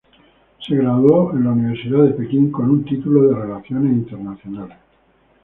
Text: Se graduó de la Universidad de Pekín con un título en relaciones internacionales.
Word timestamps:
Se 0.67 0.75
graduó 0.75 1.31
de 1.31 1.41
la 1.43 1.51
Universidad 1.51 2.03
de 2.05 2.13
Pekín 2.13 2.51
con 2.51 2.71
un 2.71 2.83
título 2.83 3.29
en 3.31 3.35
relaciones 3.39 3.93
internacionales. 3.93 4.77